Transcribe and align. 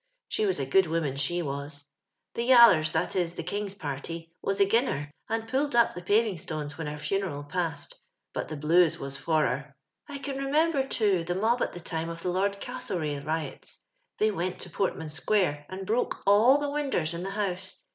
Slie 0.31 0.47
was 0.47 0.57
a 0.59 0.65
good 0.65 0.85
wi»mftn, 0.85 1.27
the 1.27 1.43
was. 1.43 1.83
Tho 2.33 2.41
Yullors, 2.41 2.91
that 2.91 3.15
is, 3.15 3.35
the 3.35 3.43
king's 3.43 3.75
p.irty, 3.75 4.31
was 4.41 4.59
agin 4.59 4.87
her, 4.87 5.11
and 5.29 5.47
pullc<l 5.47 5.73
u{) 5.73 5.93
tlio 5.93 6.03
paving 6.03 6.37
stoius 6.37 6.71
when 6.75 6.87
her 6.87 6.97
funeral 6.97 7.43
passed; 7.43 7.93
but 8.33 8.47
tlie 8.47 8.61
lilucs 8.61 8.97
was 8.97 9.17
for 9.17 9.45
her. 9.45 9.75
'* 9.91 10.05
1 10.07 10.19
can 10.23 10.43
remember, 10.43 10.87
too, 10.87 11.23
tlio 11.23 11.39
mob 11.39 11.61
at 11.61 11.73
the 11.73 11.79
time 11.79 12.09
of 12.09 12.23
the 12.23 12.31
Lord 12.31 12.59
Gastlerrngh 12.59 13.27
riots. 13.27 13.85
They 14.17 14.31
went 14.31 14.57
to 14.61 14.69
roi'tman 14.71 15.11
square 15.11 15.67
and 15.69 15.85
broke 15.85 16.23
all 16.25 16.57
the 16.57 16.71
winders 16.71 17.13
in 17.13 17.21
tho 17.21 17.29
house. 17.29 17.75